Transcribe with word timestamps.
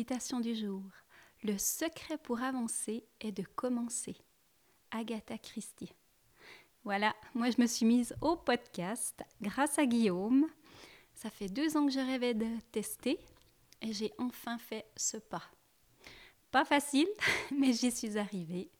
Citation 0.00 0.40
du 0.40 0.54
jour. 0.54 0.82
Le 1.42 1.58
secret 1.58 2.16
pour 2.16 2.40
avancer 2.40 3.04
est 3.20 3.32
de 3.32 3.42
commencer. 3.42 4.16
Agatha 4.90 5.36
Christie. 5.36 5.92
Voilà, 6.84 7.14
moi 7.34 7.50
je 7.50 7.60
me 7.60 7.66
suis 7.66 7.84
mise 7.84 8.16
au 8.22 8.34
podcast 8.34 9.22
grâce 9.42 9.78
à 9.78 9.84
Guillaume. 9.84 10.46
Ça 11.12 11.28
fait 11.28 11.50
deux 11.50 11.76
ans 11.76 11.84
que 11.84 11.92
je 11.92 12.00
rêvais 12.00 12.32
de 12.32 12.46
tester 12.72 13.18
et 13.82 13.92
j'ai 13.92 14.10
enfin 14.16 14.56
fait 14.56 14.86
ce 14.96 15.18
pas. 15.18 15.42
Pas 16.50 16.64
facile, 16.64 17.08
mais 17.54 17.74
j'y 17.74 17.90
suis 17.90 18.16
arrivée. 18.16 18.70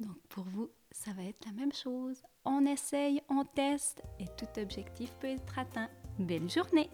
Donc 0.00 0.16
pour 0.30 0.44
vous, 0.44 0.70
ça 0.90 1.12
va 1.12 1.24
être 1.24 1.44
la 1.44 1.52
même 1.52 1.74
chose. 1.74 2.22
On 2.46 2.64
essaye, 2.64 3.20
on 3.28 3.44
teste 3.44 4.00
et 4.18 4.28
tout 4.38 4.58
objectif 4.58 5.12
peut 5.20 5.26
être 5.26 5.58
atteint. 5.58 5.90
Belle 6.18 6.48
journée 6.48 6.88